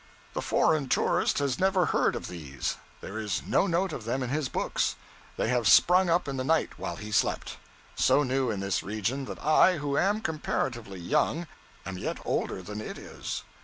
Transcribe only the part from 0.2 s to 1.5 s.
The foreign tourist